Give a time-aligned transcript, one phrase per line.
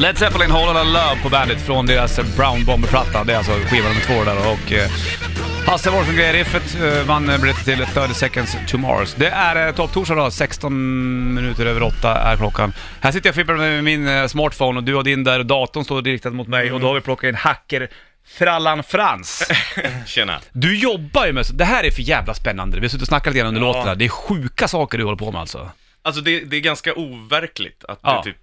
[0.00, 3.24] Led Zeppelin, Whole Lotta Love på bandet från deras Brown Bomber-platta.
[3.24, 4.90] Det är alltså skiva nummer två där och eh,
[5.66, 9.14] Hasse Wolf som grejer riffet eh, vann biljetter till 30 seconds to Mars.
[9.18, 12.72] Det är eh, topptorsdag då, 16 minuter över 8 är klockan.
[13.00, 15.46] Här sitter jag och fipplar med min eh, smartphone och du har din där och
[15.46, 17.88] datorn står riktad mot mig och då har vi plockat in hacker
[18.38, 19.48] Frallan Frans.
[20.06, 20.40] Tjena.
[20.52, 22.76] Du jobbar ju med så, det här är för jävla spännande.
[22.76, 23.66] Vi har suttit och snackat lite grann under Ja.
[23.66, 23.94] låten där.
[23.94, 25.70] Det är sjuka saker du håller på med alltså.
[26.02, 28.22] Alltså det, det är ganska overkligt att Ja.
[28.24, 28.36] det typ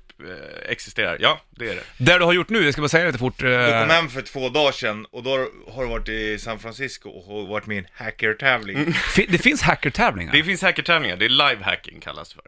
[0.65, 1.17] existerar.
[1.19, 1.83] Ja, det är det.
[1.97, 3.43] Det du har gjort nu, jag ska bara säga det lite fort.
[3.43, 5.29] eh, Jag kom hem för två dagar sedan och då
[5.71, 8.93] har du varit i San Francisco och har varit med i en hackertävling.
[8.93, 10.31] fi- det finns hackertävlingar.
[10.33, 12.43] Det finns hackertävlingar, det är live hacking kallas för.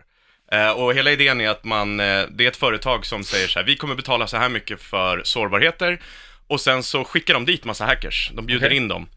[0.51, 3.59] Eh, och hela idén är att man, eh, det är ett företag som säger så
[3.59, 5.99] här, vi kommer betala så här mycket för sårbarheter
[6.49, 8.77] och sen så skickar de dit massa hackers, de bjuder Okej.
[8.77, 9.07] in dem.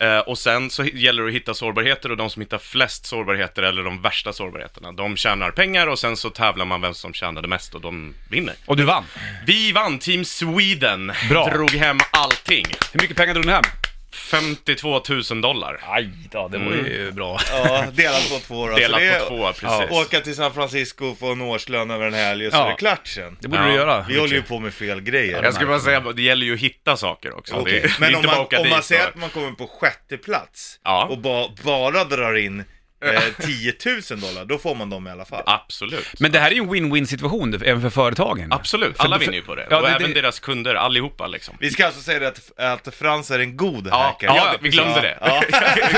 [0.00, 3.62] Eh, och sen så gäller det att hitta sårbarheter och de som hittar flest sårbarheter
[3.62, 7.48] eller de värsta sårbarheterna, de tjänar pengar och sen så tävlar man vem som tjänade
[7.48, 8.54] mest och de vinner.
[8.66, 9.04] Och du vann.
[9.46, 11.50] Vi vann, Team Sweden Bra.
[11.50, 12.64] drog hem allting.
[12.92, 13.64] Hur mycket pengar drog ni hem?
[14.14, 15.80] 52 000 dollar.
[15.88, 17.38] Aj då, det var ju bra.
[17.52, 18.74] Ja, delat på två då.
[18.76, 19.90] Delat Så det är- på två, precis.
[19.98, 22.66] Åka till San Francisco och få en årslön över en helg och så Ja.
[22.66, 23.36] är det klart sen.
[23.40, 24.04] Det borde Ja, du göra.
[24.08, 25.42] Vi håller ju på med fel grejer.
[25.42, 27.54] Jag skulle bara säga, det gäller ju att hitta saker också.
[27.54, 27.72] Okej.
[27.72, 29.50] Det, det är Men inte om bara man, åka om man säger att man kommer
[29.52, 31.04] på sjätte plats Ja.
[31.10, 32.64] och ba, bara drar in
[33.04, 33.74] eh, 10
[34.10, 35.42] 000 dollar, då får man dem i alla fall.
[35.46, 36.06] Absolut.
[36.20, 38.52] Men det här är ju en win-win situation även för företagen.
[38.52, 39.66] Absolut, alla för- vinner ju på det.
[39.70, 41.56] Ja, och det- även det- deras kunder, allihopa liksom.
[41.60, 44.26] Vi ska alltså säga det att, att Frans är en god Ja, hacker.
[44.26, 45.18] ja, vi glömde det.
[45.20, 45.42] Ja.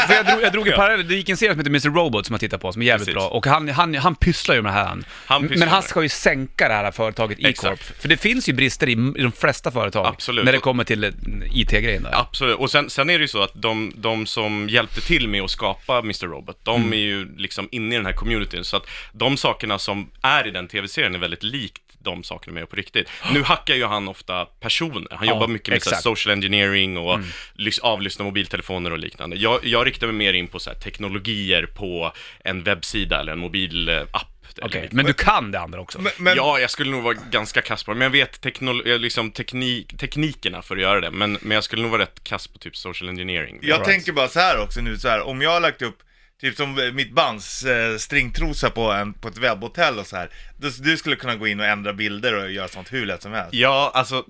[0.06, 1.98] För, jag, drog, jag drog en parallell, det gick en serie som heter Mr.
[1.98, 3.14] Robot som jag tittar på, som är jävligt Precis.
[3.14, 3.28] bra.
[3.28, 4.86] Och han, han, han pysslar ju med det här.
[5.26, 5.88] Han pysslar men han med det.
[5.88, 7.50] ska ju sänka det här företaget E-Corp.
[7.50, 8.00] Exakt.
[8.02, 10.06] För det finns ju brister i, i de flesta företag.
[10.06, 10.44] Absolut.
[10.44, 11.10] När det kommer till eh,
[11.54, 12.10] IT-grejen där.
[12.20, 15.42] Absolut, och sen, sen är det ju så att de, de som hjälpte till med
[15.42, 16.26] att skapa Mr.
[16.26, 17.04] Robot, de Mm.
[17.04, 20.50] är ju liksom inne i den här communityn, så att de sakerna som är i
[20.50, 23.08] den tv-serien är väldigt likt de sakerna med på riktigt.
[23.32, 25.96] Nu hackar ju han ofta personer, han Ja, jobbar mycket med så här.
[25.96, 26.02] Mm.
[26.02, 27.18] social engineering och
[27.58, 29.36] lys- avlyssna mobiltelefoner och liknande.
[29.36, 32.12] Jag, jag riktar mig mer in på så här, teknologier på
[32.44, 34.28] en webbsida eller en mobilapp.
[34.62, 36.00] Okej, men du kan det andra också?
[36.00, 38.88] Men, men ja, jag skulle nog vara ganska kass på det, men jag vet teknol-
[38.92, 42.24] eh, liksom teknik, teknikerna för att göra det, men, men jag skulle nog vara rätt
[42.24, 43.58] kass på typ social engineering.
[43.62, 43.84] jag Right.
[43.84, 45.98] tänker bara så här också nu, så här, om jag har lagt upp
[46.42, 50.30] Typ som eh, mitt bands eh, stringtrosa på, en, på ett webbhotell och så här.
[50.56, 53.32] Du, du skulle kunna gå in och ändra bilder och göra sånt hur lätt som
[53.32, 53.54] helst.
[53.54, 54.24] Ja, alltså,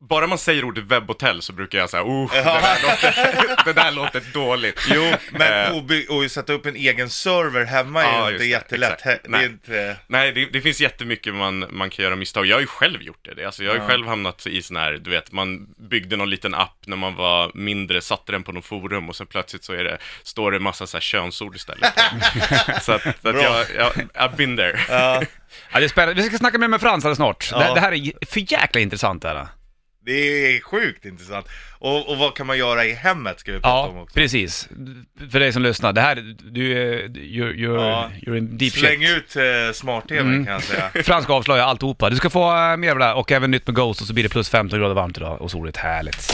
[0.00, 3.90] bara man säger ordet webbhotell så brukar jag säga, oh, det, där låter, det där
[3.92, 4.80] låter dåligt.
[4.90, 5.76] Jo, men Eh,
[6.10, 9.02] och, och sätta upp en egen server hemma är Ja, inte det, jättelätt.
[9.04, 9.46] Det Nej.
[9.46, 9.96] inte...
[10.06, 12.46] Nej, det, det finns jättemycket man, man kan göra misstag.
[12.46, 13.44] Jag har ju själv gjort det.
[13.44, 13.88] Alltså, jag har ju Ja.
[13.88, 17.50] själv hamnat i sån här, du vet, man byggde någon liten app när man var
[17.54, 20.86] mindre, satte den på någon forum och sen plötsligt så är det, står det massa
[20.86, 21.92] så här könsord istället.
[22.82, 23.42] så att, så att Bra.
[23.42, 24.80] jag, jag, I've been there.
[24.88, 25.22] Ja,
[25.72, 26.22] Ja, det är spännande.
[26.22, 27.48] Vi ska snacka mer med Frans alldeles snart.
[27.52, 27.58] Ja.
[27.58, 29.46] Det, det här är för jäkla intressant det här.
[30.12, 31.46] Det är sjukt intressant.
[31.80, 34.14] Och, och vad kan man göra i hemmet ska vi prata om Ja, också.
[34.14, 34.68] precis.
[35.30, 38.10] För dig som lyssnar, det här, du är, you're, you're, Ja.
[38.26, 39.16] you're in deep Släng shit.
[39.16, 39.42] ut eh,
[39.74, 40.44] smart-tv Mm.
[40.44, 40.90] kan jag säga.
[41.04, 42.10] Frans ska avslöja alltihopa.
[42.10, 44.14] Du ska få eh, mer av det här och även nytt med Ghost och så
[44.14, 45.76] blir det plus 15 grader varmt idag och soligt.
[45.76, 46.32] Härligt.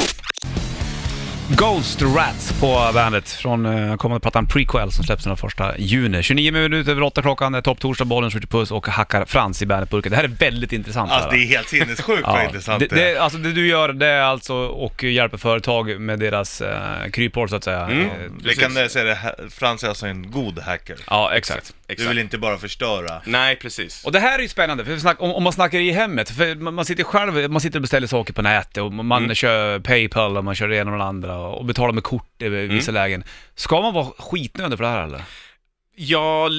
[1.48, 6.22] Ghost Rats på bandet från uh, kommande plattan Prequel som släpps den första juni.
[6.22, 9.62] 29 minuter över 8 klockan, det är topp torsdag, bollen skjuter puss och hackar Frans
[9.62, 10.10] i bandetburken.
[10.10, 11.10] Det här är väldigt intressant.
[11.10, 13.20] Alltså det är helt sinnessjukt vad intressant det, det är.
[13.20, 16.68] alltså det du gör det är alltså och hjälper företag med deras uh,
[17.12, 17.80] kryphål så att säga.
[17.80, 18.00] Mm.
[18.00, 18.10] Eh,
[18.44, 20.96] Vi kan eh, säga det, Frans är alltså en god hacker.
[21.10, 21.74] Ja, exakt.
[21.86, 23.22] Du vill inte bara förstöra.
[23.26, 24.04] Nej, precis.
[24.04, 26.54] Och det här är ju spännande, för snack, om, om man snackar i hemmet, för
[26.54, 29.34] man, man sitter själv, man sitter och beställer saker på nätet och man Mm.
[29.34, 32.48] kör Paypal och man kör det ena och det andra och betalar med kort i
[32.48, 33.02] vissa Mm.
[33.02, 33.24] lägen.
[33.54, 35.22] Ska man vara skitnödig för det här eller?
[35.96, 36.50] Ja,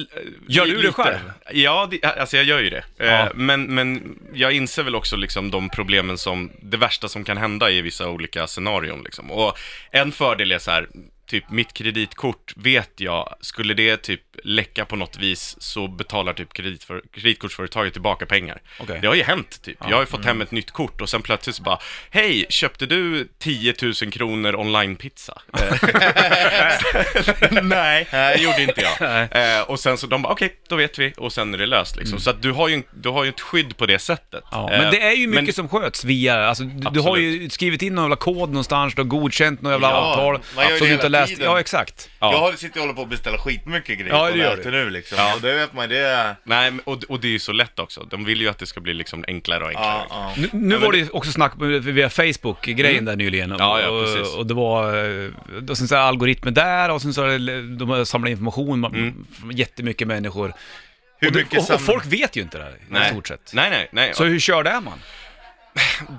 [0.48, 1.18] Gör du det själv?
[1.52, 2.84] Ja, det, alltså jag gör ju det.
[2.96, 3.04] Ja.
[3.04, 7.36] Eh, Men, men jag inser väl också liksom de problemen som, det värsta som kan
[7.36, 9.30] hända i vissa olika scenarion liksom.
[9.30, 9.58] Och
[9.90, 10.88] en fördel är så här,
[11.26, 16.52] typ mitt kreditkort vet jag, skulle det typ läcka på något vis så betalar typ
[16.52, 18.58] kreditför, kreditkortsföretaget tillbaka pengar.
[18.80, 18.98] Okej.
[19.00, 19.76] Det har ju hänt typ.
[19.88, 21.78] Jag har ju fått hem ett nytt kort och sen plötsligt så bara,
[22.10, 25.38] hej, köpte du 10 000 kronor online-pizza?
[27.62, 28.96] Nej, det gjorde inte jag.
[29.36, 31.12] Eh, och sen så de bara, okej, då vet vi.
[31.16, 32.20] Och sen är det löst liksom.
[32.20, 34.44] Så att du har ju, en- du har ju ett skydd på det sättet.
[34.50, 37.16] Ja, Eh, men det är ju mycket men- som sköts via, alltså du, du har
[37.16, 40.64] ju skrivit in någon jävla kod någonstans, du har godkänt någon jävla Ja, avtal, man
[40.64, 41.32] gör ju som det du inte hela läst.
[41.32, 41.46] tiden.
[41.52, 42.10] Ja, exakt.
[42.18, 42.32] Ja.
[42.32, 44.70] Jag har- sitter och håller på att beställa skitmycket grejer Ja, det gör du.
[44.70, 45.18] nu liksom.
[45.18, 45.34] Ja.
[45.34, 46.36] Och det vet man, det är...
[46.44, 48.02] Nej, men- och, och det är ju så lätt också.
[48.10, 50.02] De vill ju att det ska bli liksom enklare och enklare.
[50.08, 50.42] Ja, ja.
[50.42, 51.52] Nu, nu var det ju också snack
[51.82, 53.50] via Facebook-grejen där nyligen.
[53.50, 53.60] Mm.
[53.60, 54.34] Ja, ja, precis.
[54.34, 55.30] och det var, eh,
[55.70, 58.84] och sen så här algoritmer där och sen så är det, de har samlat information,
[58.84, 59.26] mm.
[59.52, 60.52] jättemycket människor.
[61.18, 63.10] Hur och, det, mycket och, sam- och folk vet ju inte det här i Nej.
[63.10, 63.50] stort sett.
[63.54, 64.10] Nej, nej, nej.
[64.14, 64.98] Så hur körd är man?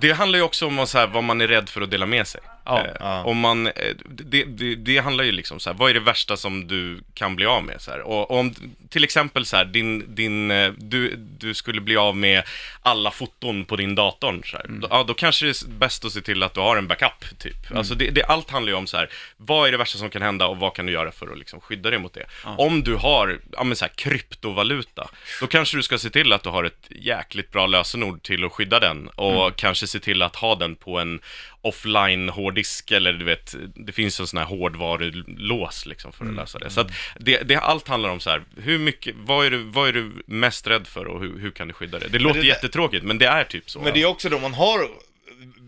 [0.02, 2.28] Det handlar ju också om så här, vad man är rädd för att dela med
[2.28, 2.42] sig.
[2.68, 3.24] Ja, Eh, ja.
[3.24, 3.74] Om man, eh,
[4.06, 7.36] det, det, det handlar ju liksom så här, vad är det värsta som du kan
[7.36, 7.81] bli av med?
[7.81, 8.02] Så här?
[8.02, 8.54] Och om
[8.90, 12.44] till exempel så här, din, din, eh, du, du skulle bli av med
[12.81, 14.58] alla foton på din dator, så.
[14.58, 14.80] Mm.
[14.80, 17.40] Då, ja, då kanske det är bäst att se till att du har en backup,
[17.40, 17.66] typ.
[17.69, 17.78] Mm.
[17.78, 20.22] Alltså det, det, allt handlar ju om så här, vad är det värsta som kan
[20.22, 22.25] hända och vad kan du göra för att liksom skydda dig mot det?
[22.44, 25.10] Om du har, ja men så här, kryptovaluta,
[25.42, 28.52] då kanske du ska se till att du har ett jäkligt bra lösenord till att
[28.52, 29.54] skydda den och Mm.
[29.58, 31.20] kanske se till att ha den på en
[31.68, 36.36] offline hårddisk eller du vet, det finns en sån här hårdvarulås liksom för att Mm.
[36.40, 36.69] lösa det.
[36.69, 39.90] Så att det, det, allt handlar om så här, hur mycket, vad är du, vad
[39.90, 42.08] är du mest rädd för och hur, hur kan du skydda det?
[42.08, 43.80] Det låter det- jättetråkigt, men det är typ så.
[43.81, 44.80] Men det är också då man har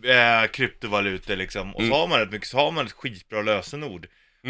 [0.03, 1.91] äh, kryptovalutor liksom, och så Mm.
[1.99, 4.07] har man rätt mycket, så har man ett skitbra lösenord.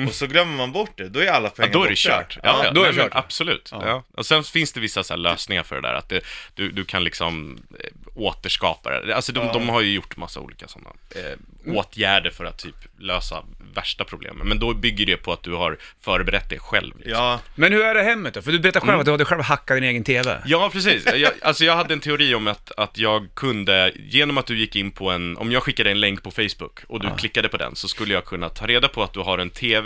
[0.08, 1.96] Och så glömmer man bort det, då är alla Ja, pengar då är det borta.
[1.96, 2.38] kört.
[2.44, 3.12] Ja, ja, då är det kört.
[3.16, 3.70] Absolut.
[3.72, 4.04] Ja.
[4.14, 6.22] Och sen finns det vissa så här lösningar för det där, att det,
[6.56, 9.16] du, du kan liksom eh, återskapa det.
[9.16, 9.54] Alltså de, Ja.
[9.54, 13.44] de har ju gjort massa olika sådana eh, åtgärder för att typ lösa
[13.74, 14.48] värsta problemen.
[14.48, 16.98] Men då bygger det på att du har förberett det själv.
[16.98, 17.12] Liksom.
[17.14, 18.42] Ja, Men hur är det hemmet då?
[18.42, 20.38] För du berättade själv att du hade själv hackat din egen TV.
[20.46, 21.06] Ja, precis.
[21.16, 24.76] Jag, alltså jag hade en teori om att, att jag kunde, genom att du gick
[24.76, 27.76] in på en, om jag skickade en länk på Facebook och du klickade på den,
[27.76, 29.79] så skulle jag kunna ta reda på att du har en TV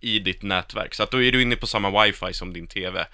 [0.00, 0.94] i ditt nätverk.
[0.94, 3.06] Så att då är du inne på samma wifi som din TV.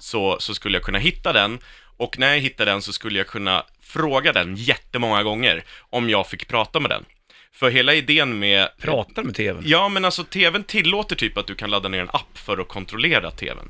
[0.00, 1.58] Så, så skulle jag kunna hitta den,
[1.96, 6.26] och när jag hittade den så skulle jag kunna fråga den jättemånga gånger om jag
[6.26, 7.04] fick prata med den.
[7.52, 8.68] För hela idén med...
[8.78, 9.62] Pratar med TVn.
[9.66, 12.68] Ja, men alltså tvn tillåter typ att du kan ladda ner en app för att
[12.68, 13.68] kontrollera tvn.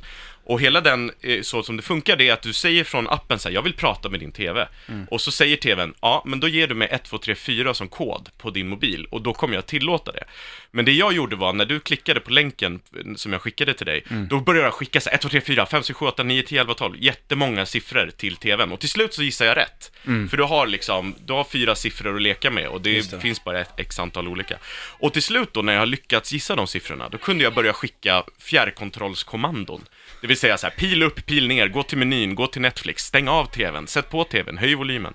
[0.50, 3.38] Och hela den, eh, så som det funkar, det är att du säger från appen
[3.38, 4.68] så här, jag vill prata med din TV.
[5.10, 7.88] Och så säger tvn, ja, men då ger du mig 1, 2, 3, 4 som
[7.88, 10.24] kod på din mobil och då kommer jag tillåta det.
[10.70, 13.86] Men det jag gjorde var, när du klickade på länken eh, som jag skickade till
[13.86, 16.22] dig, då började jag skicka så här, 1, 2, 3, 4, 5, 6, 7, 8,
[16.22, 18.72] 9, 10, 11, 12, jättemånga siffror till tvn.
[18.72, 19.92] Och till slut så gissar jag rätt.
[20.30, 23.20] För du har liksom, du har fyra siffror att leka med och det, det.
[23.20, 24.56] finns bara ett x antal olika.
[24.98, 27.72] Och till slut då, när jag har lyckats gissa de siffrorna, då kunde jag börja
[27.72, 29.84] skicka fjärrkontrollskommandon.
[30.20, 33.04] Det vill säga så här, pil upp, pil ner, gå till menyn, gå till Netflix,
[33.04, 35.14] stäng av tvn, sätt på tvn, höj volymen.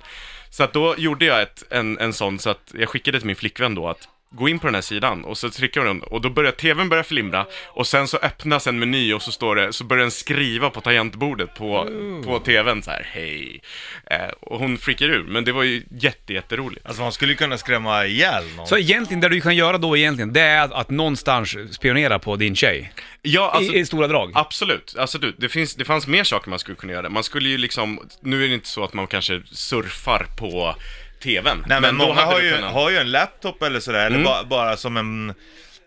[0.50, 3.36] Så att då gjorde jag ett, en, en sån, så att jag skickade till min
[3.36, 6.30] flickvän då att gå in på den här sidan och så trycker hon och då
[6.30, 9.84] börjar tvn börja flimra och sen så öppnas en meny och så står det, så
[9.84, 11.90] börjar den skriva på tangentbordet på,
[12.26, 13.62] på tvn så här, hej.
[14.06, 16.86] Eh, och hon freakar ur, men det var ju jätte, jätteroligt.
[16.86, 18.68] alltså man skulle ju kunna skrämma ihjäl någon.
[18.68, 22.36] Så egentligen, det du kan göra då egentligen, det är att, att någonstans spionera på
[22.36, 22.92] din tjej.
[23.22, 24.32] Ja, alltså, I, I stora drag.
[24.34, 27.10] Absolut, alltså du, det, finns, det fanns mer saker man skulle kunna göra.
[27.10, 30.76] Man skulle ju liksom, nu är det inte så att man kanske surfar på
[31.24, 31.64] TVn.
[31.68, 34.50] Nej men, då många har ju, kunnat- har ju en laptop eller sådär, eller Mm.
[34.50, 35.34] bara, som en,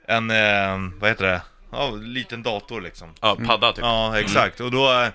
[0.09, 1.43] en, eh, vad heter det?
[1.73, 3.15] Ja, liten dator liksom.
[3.21, 3.85] Ja, padda typ.
[3.85, 4.61] Ja, exakt.
[4.61, 5.07] Och då,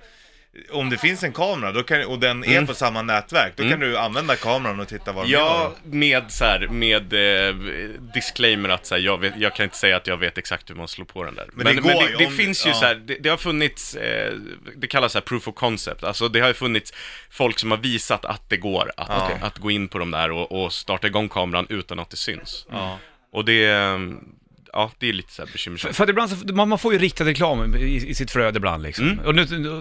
[0.70, 3.80] om det finns en kamera då kan, och den är på samma nätverk, då kan
[3.80, 5.46] du använda kameran och titta vad de Mm.
[5.46, 5.94] Ja, gör.
[5.96, 7.12] med så här, med
[7.48, 7.54] eh,
[8.14, 10.74] disclaimer att så här, jag, vet, jag kan inte säga att jag vet exakt hur
[10.74, 11.48] man slår på den där.
[11.52, 12.74] Men det går det, ju det om- finns ju ja.
[12.76, 14.32] så här, det, det har funnits, eh,
[14.76, 16.92] det kallas så här proof of concept, alltså det har ju funnits
[17.30, 20.64] folk som har visat att det går att, att gå in på de där och,
[20.64, 22.66] och starta igång kameran utan att det syns.
[22.70, 22.98] Ja.
[23.32, 23.98] Och det, eh,
[24.74, 25.96] ja, det är lite så här bekymmersamt.
[25.96, 28.82] för att ibland så, man, man får ju riktad reklam i, i sitt flöde ibland
[28.82, 29.08] liksom.
[29.10, 29.24] Mm.
[29.24, 29.80] Och nu, då,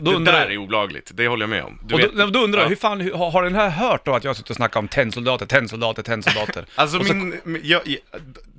[0.00, 1.78] då det undrar där är olagligt, det håller jag med om.
[1.84, 2.68] Du Och vet- då, då undrar jag, ja.
[2.68, 5.46] hur fan, hur, har den här hört då att jag suttit och snackat om tennsoldater,
[5.46, 6.64] tennsoldater, tennsoldater?
[6.74, 7.96] Alltså Och min, jag-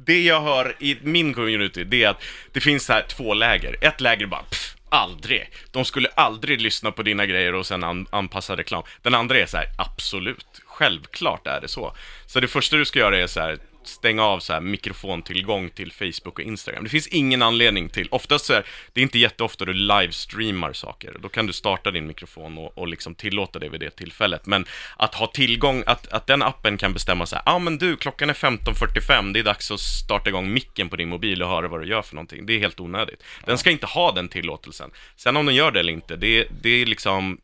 [0.05, 3.75] det jag hör i min community, det är att det finns så här två läger.
[3.81, 5.49] Ett läger bara, pff, aldrig.
[5.71, 8.83] De skulle aldrig lyssna på dina grejer och sen an, anpassa reklam.
[9.01, 10.45] Den andra är så här, absolut.
[10.65, 11.95] Självklart är det så.
[12.25, 15.91] Så det första du ska göra är så här, stänga av så här mikrofontillgång till
[15.91, 16.83] Facebook och Instagram.
[16.83, 21.15] Det finns ingen anledning till, oftast så är det är inte jätteofta du livestreamar saker.
[21.19, 24.45] Då kan du starta din mikrofon och, och liksom tillåta det vid det tillfället.
[24.45, 24.65] Men
[24.97, 27.95] att ha tillgång, att, att den appen kan bestämma så här, ja ah, men du,
[27.95, 31.67] klockan är 15.45, det är dags att starta igång micken på din mobil och höra
[31.67, 32.45] vad du gör för någonting.
[32.45, 33.23] Det är helt onödigt.
[33.45, 34.91] Den ska inte ha den tillåtelsen.
[35.15, 37.37] Sen om den gör det eller inte, det, det är liksom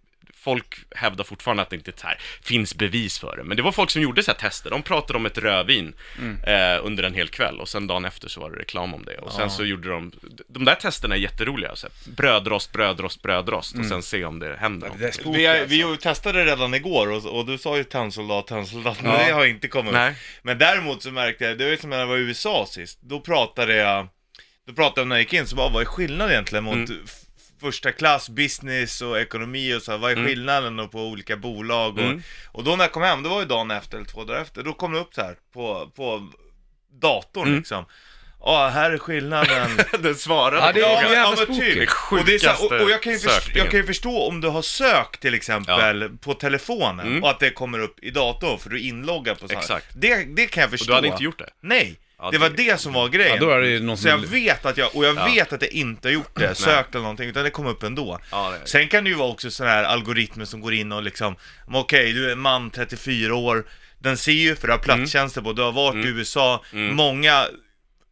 [0.47, 3.43] folk hävdar fortfarande att det inte så här, finns bevis för det.
[3.43, 4.69] Men det var folk som gjorde så här tester.
[4.69, 5.93] De pratade om ett rödvin
[6.47, 9.17] eh, under en hel kväll och sen dagen efter så var det reklam om det.
[9.17, 10.11] Och sen så gjorde de,
[10.47, 11.75] de där testerna är jätteroliga.
[11.75, 14.87] Så här, brödrost, brödrost, brödrost och sen se om det händer.
[14.87, 15.21] Det är någonting.
[15.21, 15.67] spooky, Vi, alltså.
[15.91, 19.25] vi testade redan igår och, och du sa ju tennsoldat, tennsoldat, men Ja.
[19.25, 19.93] det har inte kommit.
[19.93, 20.15] Nej.
[20.41, 22.99] Men däremot så märkte jag, det var ju som när jag var i USA sist,
[23.01, 24.07] då pratade jag,
[24.67, 27.05] då pratade jag när jag gick in, så bara, vad är skillnaden egentligen mot Mm.
[27.61, 31.97] Första klass, business och ekonomi och så här, vad är skillnaden då på olika bolag
[31.97, 32.21] och, Mm.
[32.51, 34.63] och då när jag kom hem, det var ju dagen efter eller två dagar efter,
[34.63, 36.27] då kom det upp så här på, på
[37.01, 37.57] datorn Mm.
[37.59, 37.85] liksom.
[38.39, 39.69] Ja, här är skillnaden.
[39.99, 41.11] Den svarade Ja, det är frågan.
[41.11, 41.89] jävla ja, typ.
[42.11, 44.27] Och, det är så här, och, och jag, kan ju förstå, jag kan ju förstå
[44.27, 47.23] om du har sökt till exempel på telefonen Mm.
[47.23, 49.59] och att det kommer upp i datorn för du är inloggad på sånt.
[49.59, 49.85] Exakt.
[49.95, 50.83] Det, det kan jag förstå.
[50.85, 51.49] Och du hade inte gjort det?
[51.61, 53.33] Nej, Ja, det var det- som var grejen.
[53.35, 55.25] Ja, då är det ju någon så jag vet att jag, och jag Ja.
[55.25, 58.19] vet att jag inte har gjort det, sökt eller någonting, utan det kom upp ändå.
[58.31, 61.03] Ja, det- Sen kan det ju vara också sådana här algoritmer som går in och
[61.03, 61.35] liksom,
[61.67, 63.65] men okej, du är en man, 34 år,
[63.99, 67.45] den ser ju, för du har plattjänster på, du har varit i USA, många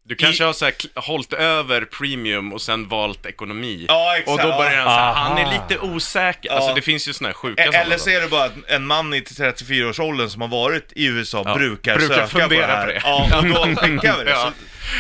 [0.08, 3.86] Du kanske har så här, hållit över premium och sen valt ekonomi.
[3.90, 4.30] Ja, exakt.
[4.30, 6.50] Och då börjar han så här, han är lite osäker.
[6.50, 6.56] Ja.
[6.56, 8.52] Alltså det finns ju såna här sjuka E- sådana Eller så är det bara att
[8.68, 12.62] en man i 34-årsåldern som har varit i USA Ja, brukar, brukar söka fundera på
[12.62, 12.82] det här.
[12.82, 13.02] på det.
[13.04, 13.46] Ja, och
[13.76, 14.36] då skickar vi det.
[14.36, 14.52] Så,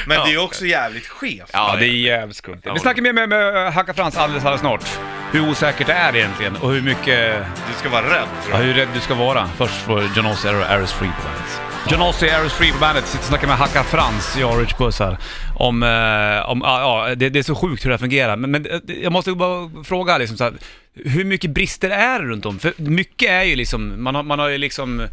[0.07, 0.23] men Ja.
[0.23, 1.49] det är ju också jävligt skevt.
[1.53, 2.61] Ja, det är jävligt skumt.
[2.73, 4.85] Vi snackar mer med, med Hacka Frans alldeles, alldeles snart.
[5.31, 7.37] Hur osäkert det är egentligen och hur mycket,
[7.71, 9.49] Du ska vara rädd ja, hur rädd du ska vara.
[9.57, 13.19] Först får John Ossie och Aris Free på John Ossie, Aris Free på bandet, sitter
[13.19, 15.17] och snackar med Hacka Frans, och Rich Puss här.
[15.55, 18.35] Om, eh, om ja, ja, det, det är så sjukt hur det här fungerar.
[18.35, 20.53] Men, men eh, jag måste bara fråga liksom så här,
[20.93, 22.59] hur mycket brister är det runt om?
[22.59, 25.07] För mycket är ju liksom, man har, man har ju liksom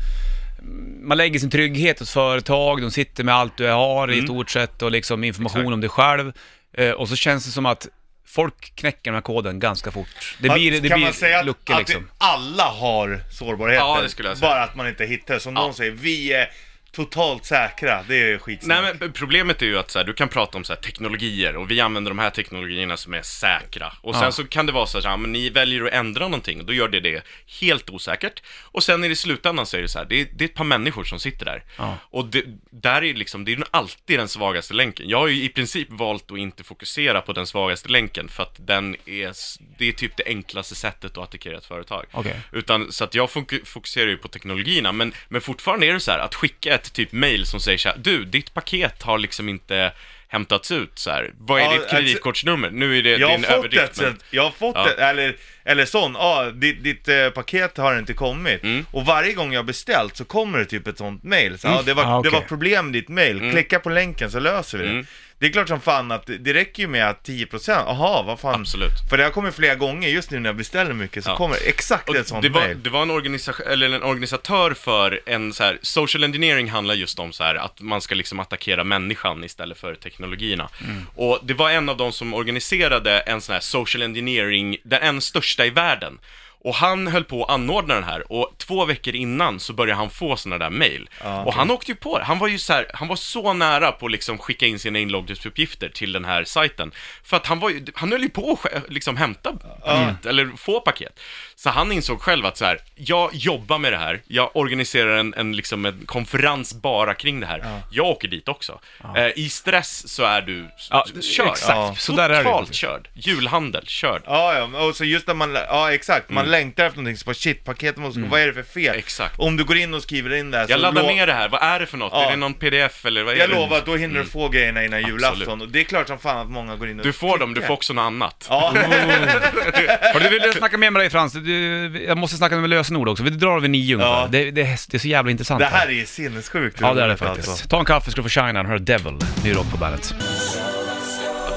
[1.03, 4.19] man lägger sin trygghet hos företag, de sitter med allt du har Mm.
[4.19, 6.33] i stort sett och liksom information om dig själv.
[6.77, 7.89] Eh, och så känns det som att
[8.33, 10.37] folk knäcker den här koden ganska fort.
[10.39, 12.03] Det blir, det kan blir man säga att, luckor att liksom.
[12.03, 13.85] vi alla har sårbarheter?
[13.85, 14.51] Ja, det skulle jag säga.
[14.51, 15.39] Bara att man inte hittar.
[15.39, 16.51] Som någon säger, vi är
[16.93, 18.05] totalt säkra.
[18.09, 18.83] Det är skitsnack.
[18.83, 21.57] Nej men problemet är ju att så här, du kan prata om så här, teknologier
[21.57, 23.93] och vi använder de här teknologierna som är säkra.
[24.01, 24.33] Och sen Ja.
[24.33, 26.89] så kan det vara så här, men ni väljer att ändra någonting och då gör
[26.89, 27.23] det det
[27.61, 28.43] helt osäkert.
[28.63, 30.55] Och sen i det slutändan så är det så här, det är, det är ett
[30.55, 31.63] par människor som sitter där.
[31.79, 31.97] Ja.
[32.03, 35.09] Och det, där är liksom, det är alltid den svagaste länken.
[35.09, 38.57] Jag har ju i princip valt att inte fokusera på den svagaste länken för att
[38.59, 39.33] den är,
[39.79, 42.05] det är typ det enklaste sättet att attackera ett företag.
[42.13, 42.41] Okej.
[42.53, 46.11] Utan, så att jag fok- fokuserar ju på teknologierna, men, men fortfarande är det så
[46.11, 49.49] här att skicka ett typ mail som säger så här, du, ditt paket har liksom
[49.49, 49.93] inte
[50.29, 51.31] hämtats ut så här.
[51.39, 52.71] Vad är Ja, ditt alltså- kreditkort?nummer?
[52.71, 54.07] Nu är det jag din överdrift, ett, men...
[54.11, 54.91] sånt- jag har fått Ja.
[54.91, 58.63] ett, eller, eller sån, ja, ditt, ditt eh, paket har inte kommit.
[58.63, 58.87] Mm.
[58.91, 61.59] Och varje gång jag har beställt så kommer det typ ett sånt mail.
[61.59, 62.31] Så, ja, det, var, Ah, okej.
[62.31, 65.05] det var problem med ditt mail, klicka på länken så löser vi det.
[65.43, 68.41] Det är klart som fan att det- det räcker ju med att 10%, aha vad
[68.41, 68.61] fan.
[68.61, 68.93] Absolut.
[69.11, 71.37] För det har kommit flera gånger, just nu när jag beställer mycket så Ja.
[71.37, 72.83] kommer exakt Och ett sånt det, var, mail.
[72.83, 77.19] det var en, organisation, eller en organisatör för en så här, social engineering handlar just
[77.19, 80.69] om så här, att man ska liksom attackera människan istället för teknologierna.
[80.85, 81.07] Mm.
[81.15, 85.21] Och det var en av de som organiserade en sån här social engineering, den en
[85.21, 86.19] största i världen.
[86.65, 90.11] Och han höll på att anordna den här och två veckor innan så började han
[90.11, 91.11] få sådana där mail.
[91.45, 92.25] Och han åkte ju på det.
[92.25, 94.99] Han var ju så här, han var så nära på att liksom skicka in sina
[94.99, 96.93] inloggningsuppgifter till den här sajten.
[97.25, 100.81] För att han var ju, han höll ju på att liksom hämta paket, eller få
[100.81, 101.21] paket.
[101.57, 105.35] Så han insåg själv att så här, jag jobbar med det här, jag organiserar en,
[105.35, 107.81] en, liksom en konferens bara kring det här.
[107.91, 108.81] Jag åker dit också.
[109.17, 111.47] Eh, I stress så är du Ja, körd.
[111.49, 111.69] exakt.
[111.69, 111.95] Ja.
[111.99, 112.43] Så där är det.
[112.45, 113.09] Totalt körd.
[113.15, 114.23] Julhandel, körd.
[114.27, 117.35] Ja, ja, och så just när man, ja exakt, man längtar efter någonting, så bara
[117.35, 118.87] shit, paketet måste, vad är det för fel?
[118.87, 118.99] Mm.
[118.99, 119.35] Exakt.
[119.39, 121.49] Om du går in och skriver in där Jag så laddar lo- ner det här,
[121.49, 122.13] vad är det för något?
[122.15, 122.27] Ja.
[122.27, 123.55] Är det någon pdf eller vad är Jag det?
[123.55, 125.61] lovar, då hinner du få grejerna innan julafton.
[125.61, 127.63] Och det är klart som fan att många går in och Du får dem, du
[127.63, 128.47] får också något annat.
[128.51, 128.73] Ja,
[130.15, 131.33] Har du vill snacka mer med dig Frans?
[131.33, 134.13] Du, jag måste snacka med lösenord också, vi drar över nio ungefär.
[134.13, 134.29] Ja.
[134.31, 135.61] Det, det, är- det är så jävla intressant.
[135.61, 137.49] det här är sinnessjukt Ja det är det faktiskt.
[137.49, 137.69] alltså.
[137.69, 140.15] Ta en kaffe ska du få shine hör Devil, ny rock på bandet.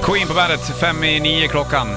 [0.03, 1.87] Queen på bandet, fem i nio klockan.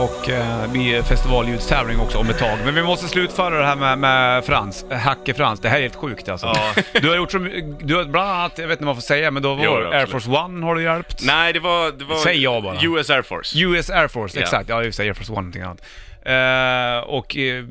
[0.00, 2.58] Och eh, blir festivalljudstävling också om ett tag.
[2.64, 5.60] Men vi måste slutföra det här med, med Frans, Hacke Frans.
[5.60, 6.46] Det här är helt sjukt alltså.
[6.46, 6.74] Ja.
[7.00, 7.38] Du har gjort så
[7.80, 9.72] du har bland annat, jag vet inte vad man får säga, men då var Jo,
[9.72, 10.10] Air absolut.
[10.10, 11.22] Force One har du hjälpt.
[11.22, 11.92] Nej, det var...
[11.92, 12.76] Det var Säg ja bara.
[12.82, 13.58] US Air Force.
[13.58, 14.42] US Air Force, Ja.
[14.42, 14.68] exakt.
[14.68, 15.80] Ja, just det, Air Force One, någonting annat.
[16.22, 17.64] Eh, och eh,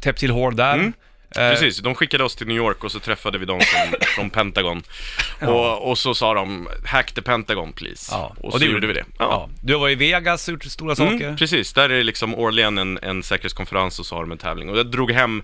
[0.00, 0.74] täppt till hål där.
[0.74, 0.92] Mm.
[1.36, 4.30] Eh, Precis, de skickade oss till New York och så träffade vi dem från, från
[4.30, 4.82] Pentagon.
[5.40, 8.12] Och, och så sa de, hack the Pentagon please.
[8.14, 9.04] Ja, Och, så gjorde vi det.
[9.18, 9.48] Ja.
[9.62, 11.24] Du har varit i Vegas och gjort stora saker.
[11.24, 14.38] Mm, precis, där är det liksom årligen en, en säkerhetskonferens och så har de en
[14.38, 14.70] tävling.
[14.70, 15.42] Och jag drog hem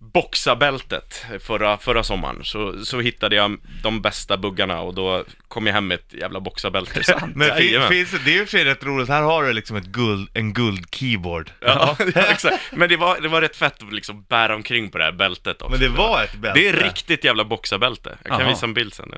[0.00, 2.44] boxabältet förra, förra sommaren.
[2.44, 6.40] Så, så hittade jag de bästa buggarna och då kom jag hem med ett jävla
[6.40, 7.02] boxabälte.
[7.34, 9.76] Men fin, finns det, det är ju för sig rätt roligt, här har du liksom
[9.76, 11.50] ett guld, en guld-keyboard.
[11.60, 12.72] Ja, exakt.
[12.72, 15.62] Men det var, det var rätt fett att liksom bära omkring på det här bältet
[15.62, 15.70] också.
[15.70, 16.60] Men det var ett bälte.
[16.60, 18.18] Det är riktigt jävla boxabälte.
[18.22, 18.50] Jag kan Aha.
[18.50, 19.14] visa en bild sen.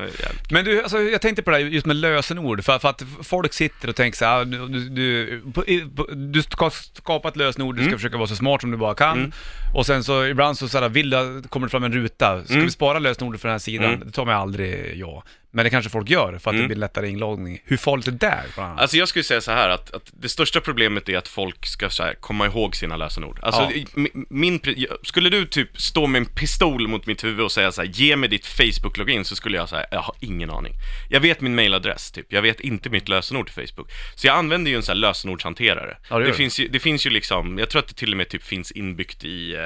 [0.51, 3.53] Men du, alltså, jag tänkte på det här just med lösenord, för, för att folk
[3.53, 7.97] sitter och tänker så här, du, du, du, du ska skapa ett lösenord, du ska
[7.97, 9.33] försöka vara så smart som du bara kan,
[9.75, 12.64] och sen så ibland så såhär, du, kommer det fram en ruta, ska Mm.
[12.64, 13.95] vi spara lösenordet för den här sidan?
[13.95, 14.00] Mm.
[14.07, 15.23] Det tar mig aldrig jag.
[15.55, 16.67] Men det kanske folk gör för att det Mm.
[16.67, 17.59] blir lättare inloggning.
[17.64, 18.43] Hur farligt är det där?
[18.55, 18.81] bland annat?
[18.83, 21.91] Alltså jag skulle säga så här att, att det största problemet är att folk ska
[21.91, 23.38] så här, komma ihåg sina lösenord.
[23.43, 23.71] Alltså, Ja.
[23.73, 27.41] i- mi- min, pri- jag- skulle du typ stå med en pistol mot mitt huvud
[27.45, 30.50] och säga så här, ge mig ditt Facebook-login, så skulle jag säga, jag har ingen
[30.50, 30.73] aning.
[31.11, 32.26] Jag vet min mailadress, typ.
[32.33, 33.88] Jag vet inte mitt lösenord till Facebook.
[34.14, 35.97] Så jag använder ju en sån här lösenordshanterare.
[36.11, 36.37] Ja, det gör det, du.
[36.37, 38.73] finns ju, det finns ju liksom, jag tror att det till och med typ finns
[38.73, 39.61] inbyggt i eh,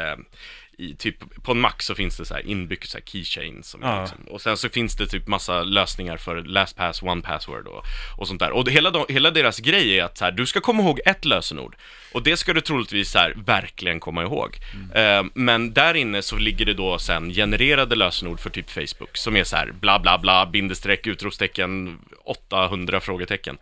[0.78, 3.80] i typ, på en Mac så finns det så här inbyggt så här keychain som
[3.82, 4.00] Ja.
[4.00, 7.84] liksom, och sen så finns det typ massa lösningar för LastPass, OnePassword och,
[8.16, 8.50] och sånt där.
[8.50, 11.24] Och hela, de, hela deras grej är att så här, du ska komma ihåg ett
[11.24, 11.76] lösenord.
[12.12, 14.56] Och det ska du troligtvis så här, verkligen komma ihåg.
[14.94, 19.36] Eh, men där inne så ligger det då sen genererade lösenord för typ Facebook som
[19.36, 23.58] är så här bla bla bla, bindestreck, utropstecken, 800 frågetecken.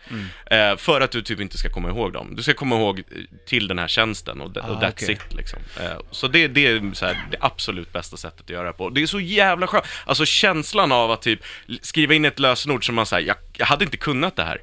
[0.47, 2.35] Eh, för att du typ inte ska komma ihåg dem.
[2.37, 3.03] Du ska komma ihåg
[3.47, 5.13] till den här tjänsten och, och Ah, that's okej.
[5.13, 5.59] it liksom.
[5.81, 8.91] Eh, så det, det är så här, det absolut bästa sättet att göra det på.
[8.91, 9.85] Det är så jävla skönt.
[10.07, 11.41] Alltså känslan av att typ
[11.83, 14.61] skriva in ett lösenord som man säger, jag, jag hade inte kunnat det här.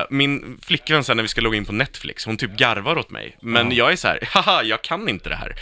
[0.00, 3.10] Eh, min flickvän sen när vi ska logga in på Netflix, hon typ garvar åt
[3.10, 3.36] mig.
[3.42, 3.76] Men Ja.
[3.76, 5.54] jag är så här, haha, jag kan inte det här.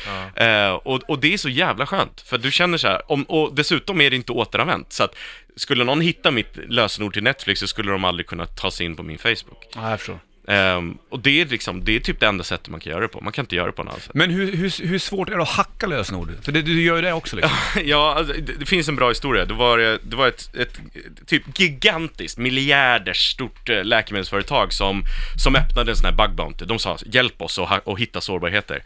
[0.66, 3.54] Eh, och, och det är så jävla skönt, för du känner så här, om, och
[3.54, 4.92] dessutom är det inte återanvänt.
[4.92, 5.14] Så att
[5.56, 8.96] skulle någon hitta mitt lösenord till Netflix så skulle de aldrig kunna ta sig in
[8.96, 9.66] på min Facebook.
[9.74, 10.18] Ja, jag förstår.
[10.50, 13.08] Ehm, och det är liksom, det är typ det enda sättet man kan göra det
[13.08, 13.20] på.
[13.20, 14.14] Man kan inte göra det på något annat sätt.
[14.14, 16.30] Men hur, hur, hur svårt är det att hacka lösenord?
[16.42, 17.52] För det, du gör ju det också liksom.
[17.84, 19.44] Ja, alltså, det, det finns en bra historia.
[19.44, 20.80] Det var, det var ett, ett
[21.26, 25.02] typ gigantiskt, miljarders stort eh, läkemedelsföretag som,
[25.36, 26.64] som öppnade en sån här bug bounty.
[26.64, 28.82] De sa hjälp oss att, att hitta sårbarheter.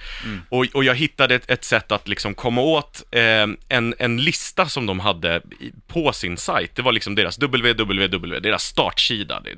[0.48, 4.66] Och, och jag hittade ett, ett sätt att liksom komma åt eh, en, en lista
[4.68, 5.42] som de hade
[5.86, 6.76] på sin sajt.
[6.76, 9.40] Det var liksom deras www, deras startsida.
[9.40, 9.50] Det,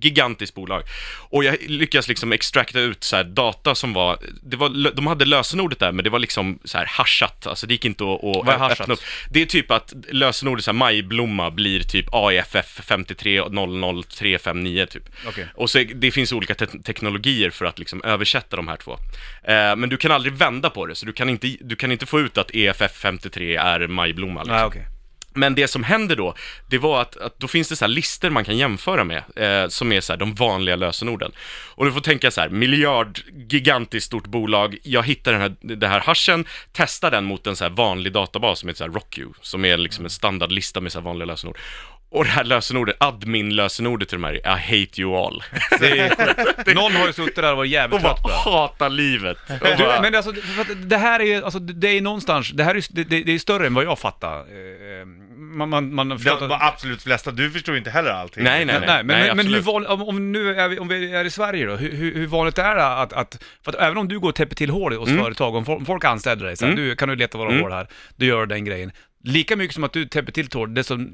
[0.00, 0.82] Gigantiskt bolag.
[1.34, 5.78] Och jag lyckades liksom extracta ut så data som var, det var, de hade lösenordet
[5.78, 8.48] där, men det var liksom så här hashat, alltså det gick inte att, att Vad
[8.48, 9.00] är öppna upp.
[9.30, 15.02] Det är typ att lösenordet så här, majblomma blir typ AIFF 5300359 typ.
[15.26, 15.46] Okej.
[15.54, 18.92] Och så det finns olika te teknologier för att liksom översätta de här två.
[19.42, 22.06] Eh, men du kan aldrig vända på det, så du kan inte, du kan inte
[22.06, 24.42] få ut att EFF 53 är majblomma.
[24.42, 24.56] Liksom.
[24.56, 24.86] Nej, okej.
[25.34, 26.34] Men det som händer då,
[26.70, 29.68] det var att, att då finns det så här listor man kan jämföra med, eh,
[29.68, 31.32] som är så här de vanliga lösenorden.
[31.74, 35.88] Och du får tänka så här, miljard, gigantiskt stort bolag, jag hittar den här, det
[35.88, 39.28] här hashen, testar den mot en så här vanlig databas som heter så här RockU,
[39.40, 41.58] som är liksom en standardlista med så här vanliga lösenord.
[42.14, 45.42] Och det här lösenordet, admin-lösenordet till de här, är I hate you all.
[45.80, 46.74] Det är.
[46.74, 48.34] Någon har ju suttit där och varit jävligt Och bara trött på det.
[48.34, 49.36] hatar livet.
[49.48, 52.50] Och Du, bara- men alltså, för att det här är ju, alltså det är någonstans,
[52.50, 54.38] det här är, det, det, det är större än vad jag fattar.
[54.38, 57.90] Eh, Man, man, man har förstått De att- var absolut flesta, du förstår ju inte
[57.90, 58.44] heller allting.
[58.44, 60.88] Nej, nej, Nej, nej, men, men, men hur vanligt, om, om, nu är vi, om
[60.88, 63.98] vi är i Sverige då, hur, hur, vanligt är det att, att, för att även
[63.98, 66.56] om du går och täpper till hål hos företag, om folk, om folk anställer dig,
[66.56, 66.84] så här, Mm.
[66.84, 67.62] du, kan du leta våra Mm.
[67.62, 68.92] hål här, du gör den grejen.
[69.26, 71.10] Lika mycket som att du täpper till hål, det som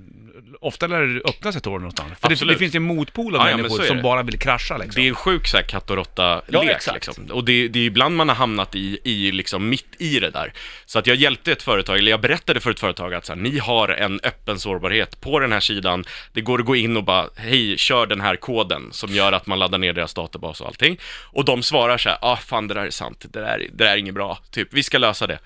[0.61, 2.13] ofta lär det öppnas ett hål någonstans.
[2.21, 4.77] För det, det finns en motpol av Ja, ja, människor är som bara vill krascha
[4.77, 5.03] liksom.
[5.03, 7.07] Det är en sjuk så här katt och Ja, råtta-lek exakt.
[7.07, 7.25] liksom.
[7.31, 10.53] Och det, det är ibland man har hamnat i, i liksom mitt i det där.
[10.87, 13.41] Så att jag hjälpte ett företag, eller jag berättade för ett företag att så här,
[13.41, 16.05] ni har en öppen sårbarhet på den här sidan.
[16.33, 19.47] Det går att gå in och bara, hej, kör den här koden som gör att
[19.47, 20.99] man laddar ner deras databas och allting.
[21.33, 23.93] Och de svarar så här, ah fan det där är sant, det där, det där
[23.93, 25.39] är inget bra, typ, vi ska lösa det.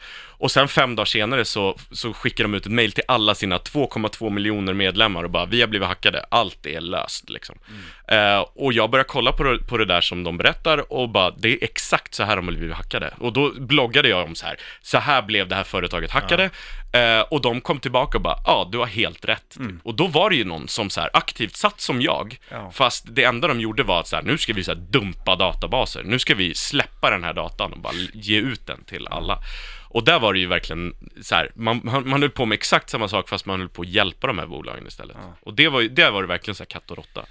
[0.45, 3.59] Och sen fem dagar senare så, så skickar de ut ett mail till alla sina
[3.59, 7.59] 2,2 miljoner medlemmar och bara, vi har blivit hackade, allt är löst liksom.
[7.69, 7.81] Mm.
[8.09, 11.31] Eh, och jag börjar kolla på det, på det där som de berättar och bara,
[11.31, 13.15] det är exakt så här de har blivit hackade.
[13.19, 16.51] Och då bloggade jag om så här, så här blev det här företaget hackade.
[16.93, 19.51] Eh, och de kom tillbaka och bara, ja, du har helt rätt.
[19.51, 19.63] Typ.
[19.83, 22.71] Och då var det ju någon som så här aktivt satt som jag, Ja.
[22.75, 25.37] fast det enda de gjorde var att så här, nu ska vi så här dumpa
[25.37, 29.39] databaser, nu ska vi släppa den här datan och bara ge ut den till alla.
[29.89, 32.91] Och där var det ju verkligen så här, man, man, man höll på med exakt
[32.91, 35.17] samma sak fast man höll på att hjälpa de här bolagen istället.
[35.43, 37.25] Och det var ju, där var det verkligen så här katt och råtta.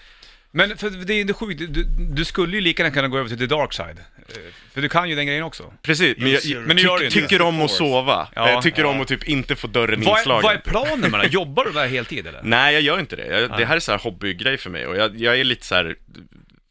[0.56, 3.30] Men för det är inte sjukt, du, du skulle ju lika gärna kunna gå över
[3.30, 4.00] till the dark side.
[4.18, 4.36] Eh,
[4.74, 5.74] För du kan ju den grejen också.
[5.82, 7.20] Precis, men jag, men du gör det ty, inte.
[7.22, 8.28] tycker om att sova.
[8.36, 8.50] Ja.
[8.50, 10.44] Eh, tycker om att typ inte få dörren Vad är, inslagen.
[10.44, 11.28] vad är planen med det?
[11.28, 12.42] Jobbar du där heltid eller?
[12.44, 13.28] Nej, jag gör inte det.
[13.28, 15.76] Jag, det här är så här hobbygrej för mig och jag, jag är lite så
[15.76, 15.96] här.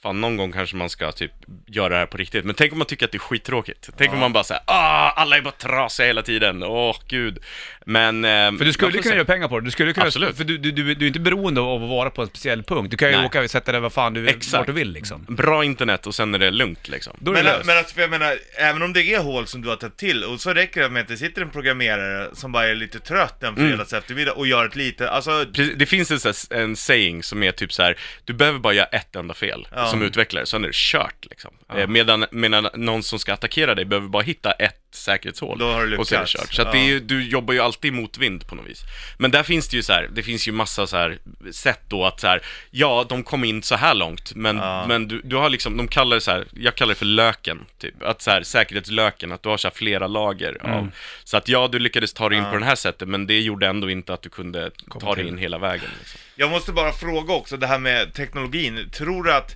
[0.02, 1.32] Fan, någon gång kanske man ska typ
[1.66, 2.44] göra det här på riktigt.
[2.44, 3.90] Men tänk om man tycker att det är skittråkigt.
[3.96, 6.62] Tänk om man bara säger ah, alla är bara trasiga hela tiden.
[6.62, 7.38] Åh, gud.
[7.86, 8.24] Men...
[8.24, 9.14] ehm, För du skulle kunna se.
[9.14, 9.64] göra pengar på det.
[9.66, 10.36] Du skulle kunna, Absolut.
[10.36, 12.90] För du, du, du, du är inte beroende av att vara på en speciell punkt.
[12.90, 13.26] Du kan ju Nej.
[13.26, 14.52] åka och sätta dig vad fan du, Exakt.
[14.54, 15.26] vart du vill liksom.
[15.28, 17.16] Bra internet och sen är det lugnt liksom.
[17.20, 17.66] Då är det Men, löst.
[17.66, 20.24] men alltså, för jag menar, även om det är hål som du har tagit till,
[20.24, 23.42] och så räcker det med att det sitter en programmerare som bara är lite trött
[23.42, 27.42] en fredags eftermiddag och gör ett lite, alltså Precis, Det finns en, en saying som
[27.42, 29.91] är typ så här: du behöver bara göra ett enda fel Ja.
[29.92, 31.50] Som utvecklare, sen är det kört liksom.
[31.76, 35.58] Eh, Medan, medan någon som ska attackera dig behöver bara hitta ett säkerhetshål.
[35.58, 36.32] Då har du och så är det lyckats.
[36.46, 36.54] kört.
[36.54, 38.82] Så att det är ju, du jobbar ju alltid i motvind på något vis.
[39.18, 41.18] Men där finns det ju så här, det finns ju massa så här
[41.52, 44.84] sätt då att så här, ja, de kom in så här långt, men, Ja.
[44.88, 47.64] men du, du har liksom, de kallar det så här, jag kallar det för löken,
[47.78, 48.02] typ.
[48.02, 50.90] Att så här, säkerhetslöken, att du har så här flera lager av.
[51.24, 52.50] Så att ja, du lyckades ta dig in Ja.
[52.50, 55.28] på den här sättet, men det gjorde ändå inte att du kunde Komma ta dig
[55.28, 55.90] in hela vägen.
[55.98, 56.20] Liksom.
[56.36, 58.90] Jag måste bara fråga också, det här med teknologin.
[58.92, 59.54] Tror du att,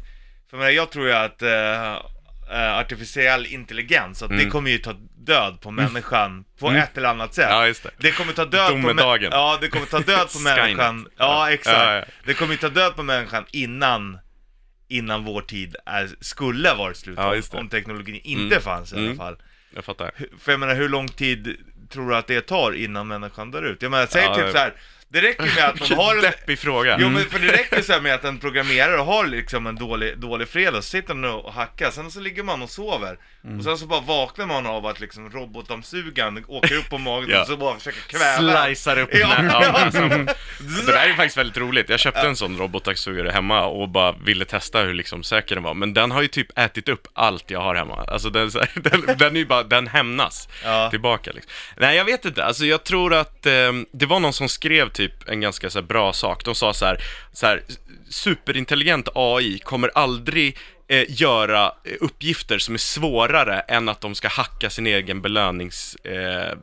[0.51, 1.93] för mig, jag tror ju att eh,
[2.53, 4.51] eh, artificiell intelligens, att det Mm.
[4.51, 7.47] kommer ju ta död på människan på ett eller annat sätt.
[7.51, 7.91] Ja, just det.
[7.99, 9.33] Det kommer ta död på Domedagen.
[9.33, 11.09] mä- Ja, det kommer ta död på människan.
[11.17, 11.51] Ja.
[11.51, 11.79] Exakt.
[11.79, 12.05] Ja, ja.
[12.25, 14.19] Det kommer ju ta död på människan innan
[14.89, 17.71] innan vår tid är, skulle varit slut, Ja, om- det.
[17.71, 18.63] teknologin inte Mm.
[18.63, 19.17] fanns i alla Mm.
[19.17, 19.37] fall.
[19.75, 20.11] Jag fattar.
[20.41, 21.57] För jag menar, hur lång tid
[21.91, 23.83] tror du att det tar innan människan dör ut?
[23.83, 24.73] Jag menar, säg typ så här.
[25.09, 26.97] Det räcker med att man har en, Deppig fråga.
[27.01, 30.49] Jo men för det räcker så med att en programmerare har liksom en dålig, dålig
[30.49, 33.19] fredag, så sitter han och hackar, sen så ligger man och sover.
[33.45, 33.59] Mm.
[33.59, 37.41] Och sen så bara vaknar man av att liksom robotdammsugaren åker upp på magen Ja.
[37.41, 38.65] och så bara försöker kväva.
[38.65, 39.85] Slicear upp Ja, ja.
[39.85, 40.09] Liksom.
[40.87, 41.89] Det där är faktiskt väldigt roligt.
[41.89, 45.75] Jag köpte en sån robotdammsugare hemma och bara ville testa hur liksom säker den var.
[45.75, 48.05] Men den har ju typ ätit upp allt jag har hemma.
[48.09, 50.91] Alltså den, den, den är ju bara, den hämnas Ja.
[50.91, 51.53] tillbaka liksom.
[51.77, 52.45] Nej, jag vet inte.
[52.45, 53.53] Alltså jag tror att eh,
[53.93, 56.45] det var någon som skrev typ en ganska så här, bra sak.
[56.45, 56.99] De sa så här,
[57.33, 57.63] så här
[58.11, 60.57] superintelligent AI kommer aldrig
[60.89, 65.95] eh, göra eh, uppgifter som är svårare än att de ska hacka sin egen belönings...
[65.97, 66.59] Eh,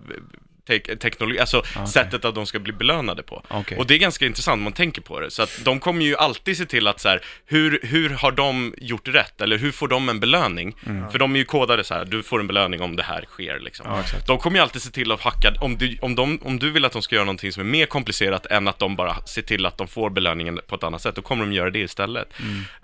[0.67, 3.43] te- teknologi, alltså sättet att de ska bli belönade på.
[3.47, 3.77] Okej.
[3.77, 5.31] Och det är ganska intressant om man tänker på det.
[5.31, 8.73] Så att de kommer ju alltid se till att så här, hur, hur har de
[8.77, 9.41] gjort rätt?
[9.41, 10.75] Eller hur får de en belöning?
[11.11, 13.59] För de är ju kodade så här, du får en belöning om det här sker
[13.59, 13.85] liksom.
[13.89, 14.03] Ja.
[14.27, 16.85] De kommer ju alltid se till att hacka, om du, om, de, om du vill
[16.85, 19.65] att de ska göra någonting som är mer komplicerat än att de bara ser till
[19.65, 22.27] att de får belöningen på ett annat sätt, då kommer de göra det istället.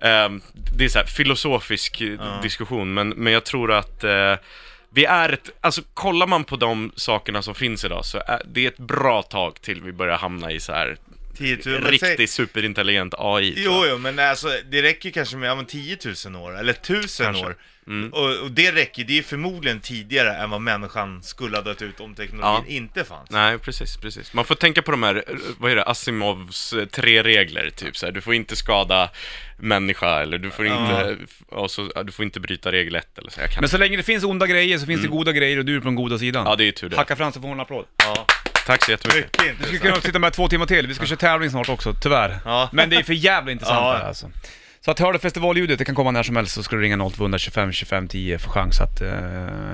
[0.02, 0.42] Ehm,
[0.78, 4.36] det är så här filosofisk eh, diskussion, men, men jag tror att eh,
[4.93, 8.65] vi är ett, alltså kollar man på de sakerna som finns idag så är det
[8.65, 10.97] ett bra tag till vi börjar hamna i så här
[11.38, 13.54] 10 000, men säg- riktigt superintelligent AI.
[13.58, 17.25] Jo, jo, men alltså det räcker kanske med ja, men 10 000 år, eller 1000
[17.25, 17.45] Kanske.
[17.45, 17.56] år.
[17.89, 18.13] Mm.
[18.13, 21.99] Och, och det räcker, det är förmodligen tidigare än vad människan skulle ha dött ut
[21.99, 23.30] om teknologin inte fanns.
[23.30, 24.34] Nej, precis, precis.
[24.34, 25.23] Man får tänka på de här,
[25.58, 28.13] vad är det, Asimovs eh, tre regler, typ så här.
[28.13, 29.10] Du får inte skada
[29.58, 31.17] människa, eller du får inte,
[31.49, 33.41] och så, ja, du får inte bryta regel ett, eller så.
[33.41, 33.62] Jag kan...
[33.62, 35.80] Men så länge det finns onda grejer så finns det goda grejer och du är
[35.80, 36.45] på den goda sidan.
[36.45, 36.97] Ja, det är tur det.
[36.97, 37.86] Hacka fram så får hon en applåd.
[37.97, 38.25] Ja,
[38.65, 39.39] Tack så jättemycket.
[39.41, 41.93] mycket Vi skulle kunna sitta med två timmar till, vi ska köra tävling snart också,
[42.02, 42.39] tyvärr.
[42.45, 42.69] Ja.
[42.73, 43.91] Men det är för jävla intressant Ja.
[43.93, 44.32] det här alltså.
[44.86, 47.10] Så att hör du festivalljudet, det kan komma när som helst, så ska du ringa
[47.10, 49.10] 0225 25 10 för chans att eh,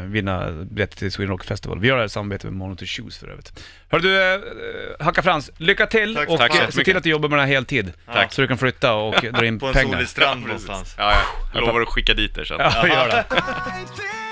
[0.06, 1.80] vinna biljetter till Sweden Rock Festival.
[1.80, 3.64] Vi gör det här i samarbete med Monitor Shoes för övrigt.
[3.90, 4.40] Hör du, eh,
[5.06, 6.86] Hacka Frans, lycka till Tack, och tack eh, så se jättemycket.
[6.86, 7.94] till att du jobbar med den här heltid.
[8.14, 8.34] Tack.
[8.34, 9.94] Så du kan flytta och dra in På en pengar.
[9.94, 10.96] solig strand någonstans.
[10.98, 11.22] Ja, ja.
[11.54, 12.58] Jag lovar att skicka dit er sen.
[12.60, 13.26] Ja, gör det.